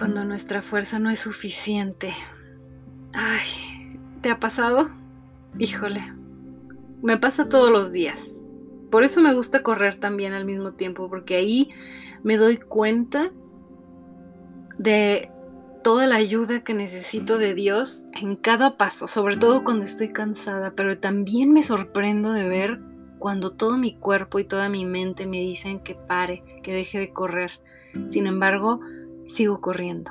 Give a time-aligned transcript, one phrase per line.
[0.00, 2.14] cuando nuestra fuerza no es suficiente.
[3.12, 4.88] Ay, ¿te ha pasado?
[5.58, 6.02] Híjole,
[7.02, 8.40] me pasa todos los días.
[8.90, 11.68] Por eso me gusta correr también al mismo tiempo, porque ahí
[12.22, 13.30] me doy cuenta
[14.78, 15.30] de
[15.84, 20.72] toda la ayuda que necesito de Dios en cada paso, sobre todo cuando estoy cansada,
[20.74, 22.80] pero también me sorprendo de ver
[23.18, 27.12] cuando todo mi cuerpo y toda mi mente me dicen que pare, que deje de
[27.12, 27.50] correr.
[28.08, 28.80] Sin embargo,
[29.30, 30.10] sigo corriendo.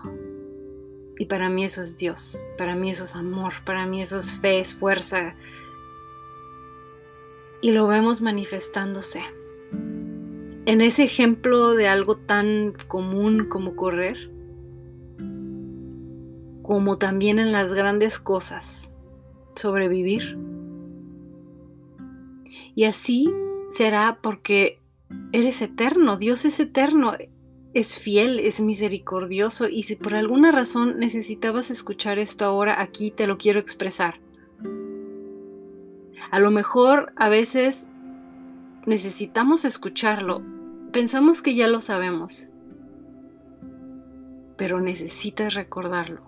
[1.18, 4.32] Y para mí eso es Dios, para mí eso es amor, para mí eso es
[4.40, 5.36] fe, es fuerza.
[7.62, 9.22] Y lo vemos manifestándose.
[10.66, 14.32] En ese ejemplo de algo tan común como correr,
[16.62, 18.94] como también en las grandes cosas,
[19.56, 20.38] sobrevivir.
[22.76, 23.30] Y así
[23.72, 24.80] será porque
[25.34, 27.14] eres eterno, Dios es eterno,
[27.74, 33.28] es fiel, es misericordioso y si por alguna razón necesitabas escuchar esto ahora, aquí te
[33.28, 34.20] lo quiero expresar.
[36.32, 37.90] A lo mejor a veces
[38.86, 40.42] necesitamos escucharlo,
[40.92, 42.50] pensamos que ya lo sabemos,
[44.58, 46.22] pero necesitas recordarlo.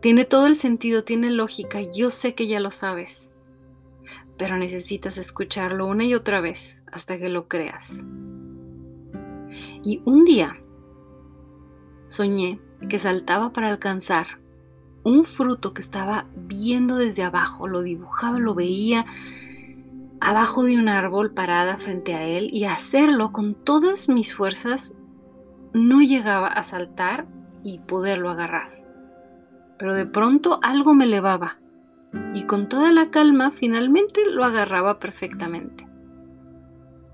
[0.00, 3.34] Tiene todo el sentido, tiene lógica, yo sé que ya lo sabes,
[4.38, 8.04] pero necesitas escucharlo una y otra vez hasta que lo creas.
[9.86, 10.56] Y un día
[12.08, 14.40] soñé que saltaba para alcanzar
[15.04, 19.06] un fruto que estaba viendo desde abajo, lo dibujaba, lo veía
[20.20, 24.96] abajo de un árbol parada frente a él y hacerlo con todas mis fuerzas
[25.72, 27.28] no llegaba a saltar
[27.62, 28.82] y poderlo agarrar.
[29.78, 31.60] Pero de pronto algo me elevaba
[32.34, 35.85] y con toda la calma finalmente lo agarraba perfectamente.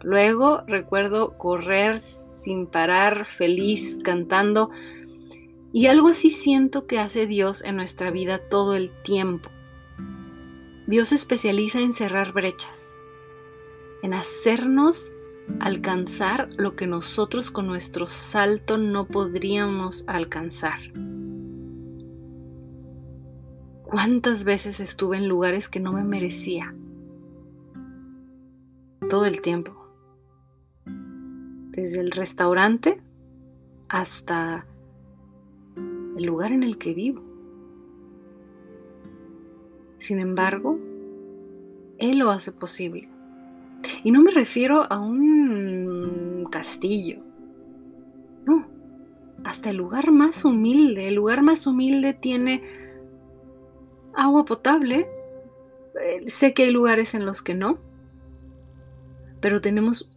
[0.03, 4.71] Luego recuerdo correr sin parar, feliz, cantando.
[5.73, 9.51] Y algo así siento que hace Dios en nuestra vida todo el tiempo.
[10.87, 12.93] Dios se especializa en cerrar brechas,
[14.03, 15.13] en hacernos
[15.61, 20.81] alcanzar lo que nosotros con nuestro salto no podríamos alcanzar.
[23.85, 26.75] ¿Cuántas veces estuve en lugares que no me merecía?
[29.09, 29.82] Todo el tiempo
[31.73, 33.01] desde el restaurante
[33.89, 34.67] hasta
[36.17, 37.23] el lugar en el que vivo.
[39.99, 40.79] Sin embargo,
[41.99, 43.09] Él lo hace posible.
[44.05, 47.21] Y no me refiero a un castillo.
[48.45, 48.67] No,
[49.45, 51.09] hasta el lugar más humilde.
[51.09, 52.63] El lugar más humilde tiene
[54.15, 55.09] agua potable.
[56.01, 57.79] Eh, sé que hay lugares en los que no.
[59.41, 60.12] Pero tenemos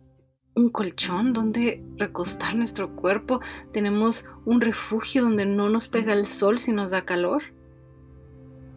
[0.55, 3.41] un colchón donde recostar nuestro cuerpo,
[3.73, 7.43] tenemos un refugio donde no nos pega el sol si nos da calor.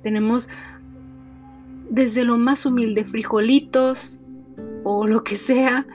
[0.02, 0.48] Tenemos
[1.88, 4.20] desde lo más humilde frijolitos
[4.84, 5.86] o lo que sea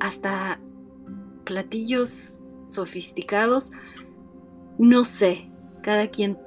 [0.00, 0.58] hasta
[1.44, 3.70] platillos sofisticados.
[4.78, 5.50] No sé,
[5.82, 6.38] cada quien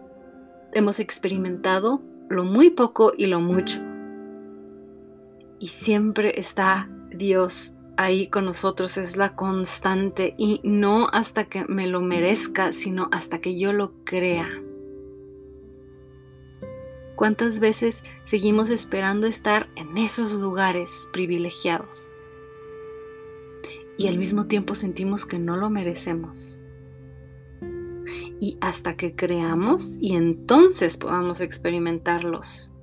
[0.73, 3.79] hemos experimentado lo muy poco y lo mucho.
[5.59, 11.87] Y siempre está Dios ahí con nosotros es la constante y no hasta que me
[11.87, 14.47] lo merezca, sino hasta que yo lo crea.
[17.15, 22.13] ¿Cuántas veces seguimos esperando estar en esos lugares privilegiados?
[23.97, 26.57] Y al mismo tiempo sentimos que no lo merecemos.
[28.39, 32.73] Y hasta que creamos y entonces podamos experimentarlos.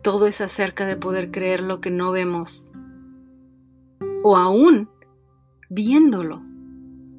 [0.00, 2.67] Todo es acerca de poder creer lo que no vemos
[4.22, 4.88] o aún
[5.68, 6.42] viéndolo,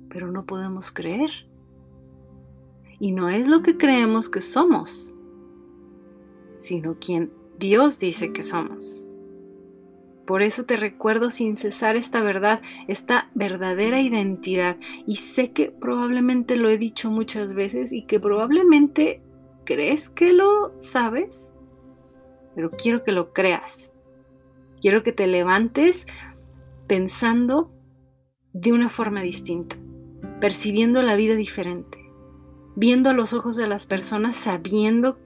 [0.09, 1.29] pero no podemos creer.
[2.99, 5.13] Y no es lo que creemos que somos,
[6.57, 9.09] sino quien Dios dice que somos.
[10.29, 14.77] Por eso te recuerdo sin cesar esta verdad, esta verdadera identidad.
[15.07, 19.23] Y sé que probablemente lo he dicho muchas veces y que probablemente
[19.63, 21.53] crees que lo sabes,
[22.53, 23.91] pero quiero que lo creas.
[24.81, 26.05] Quiero que te levantes
[26.89, 27.71] pensando
[28.51, 29.77] de una forma distinta,
[30.41, 31.99] percibiendo la vida diferente,
[32.75, 35.19] viendo a los ojos de las personas, sabiendo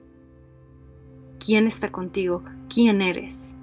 [1.44, 3.54] quién está contigo, quién eres.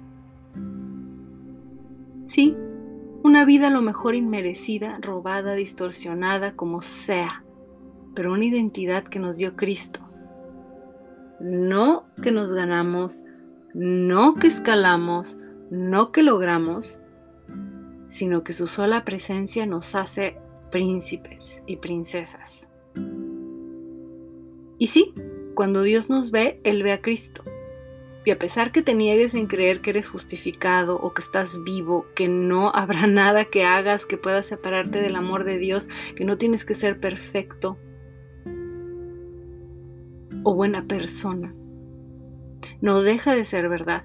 [2.26, 2.56] Sí,
[3.22, 7.44] una vida a lo mejor inmerecida, robada, distorsionada, como sea,
[8.16, 10.00] pero una identidad que nos dio Cristo.
[11.40, 13.24] No que nos ganamos,
[13.74, 15.38] no que escalamos,
[15.70, 17.01] no que logramos,
[18.12, 20.36] sino que su sola presencia nos hace
[20.70, 22.68] príncipes y princesas.
[24.76, 25.14] Y sí,
[25.54, 27.42] cuando Dios nos ve, Él ve a Cristo.
[28.26, 32.04] Y a pesar que te niegues en creer que eres justificado o que estás vivo,
[32.14, 36.36] que no habrá nada que hagas que pueda separarte del amor de Dios, que no
[36.36, 37.78] tienes que ser perfecto
[40.44, 41.54] o buena persona,
[42.82, 44.04] no deja de ser verdad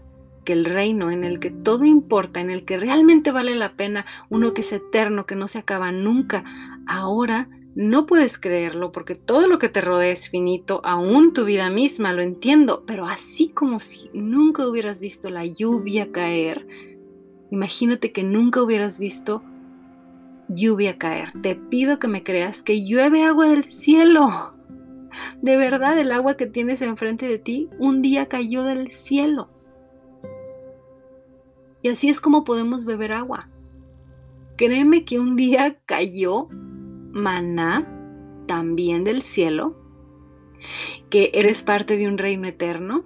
[0.53, 4.53] el reino en el que todo importa, en el que realmente vale la pena, uno
[4.53, 6.43] que es eterno, que no se acaba nunca,
[6.87, 11.69] ahora no puedes creerlo porque todo lo que te rodea es finito, aún tu vida
[11.69, 16.65] misma, lo entiendo, pero así como si nunca hubieras visto la lluvia caer,
[17.51, 19.43] imagínate que nunca hubieras visto
[20.49, 21.31] lluvia caer.
[21.41, 24.53] Te pido que me creas que llueve agua del cielo.
[25.41, 29.49] De verdad, el agua que tienes enfrente de ti un día cayó del cielo.
[31.81, 33.49] Y así es como podemos beber agua.
[34.57, 36.47] Créeme que un día cayó
[37.11, 37.87] maná
[38.47, 39.75] también del cielo,
[41.09, 43.05] que eres parte de un reino eterno,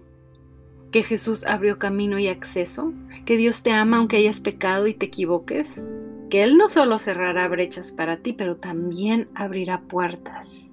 [0.91, 2.93] que Jesús abrió camino y acceso,
[3.25, 5.85] que Dios te ama aunque hayas pecado y te equivoques,
[6.29, 10.70] que Él no solo cerrará brechas para ti, pero también abrirá puertas.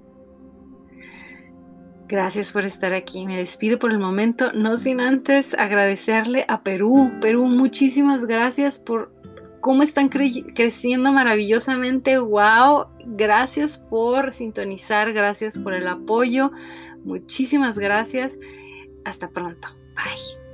[2.09, 3.27] Gracias por estar aquí.
[3.27, 7.13] Me despido por el momento, no sin antes agradecerle a Perú.
[7.21, 9.13] Perú, muchísimas gracias por
[9.61, 12.19] cómo están creciendo maravillosamente.
[12.19, 12.87] ¡Wow!
[13.05, 16.51] Gracias por sintonizar, gracias por el apoyo.
[17.05, 18.39] Muchísimas gracias.
[19.05, 19.69] Hasta pronto.
[19.95, 20.48] Bye.